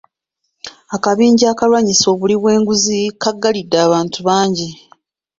[0.95, 4.69] Akabinja akalwanyisa obuli bw'enguzi kaggalidde abantu bangi.